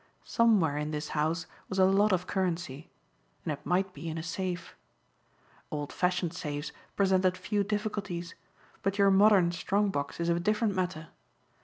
[0.25, 2.89] Somewhere in this house was a lot of currency.
[3.45, 4.75] And it might be in a safe.
[5.69, 8.33] Old fashioned safes presented few difficulties,
[8.81, 11.09] but your modern strong box is a different matter.